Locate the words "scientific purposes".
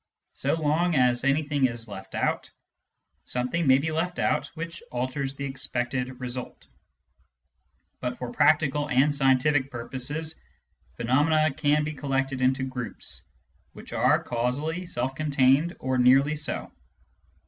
9.13-10.41